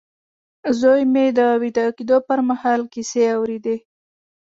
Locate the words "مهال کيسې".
2.49-3.23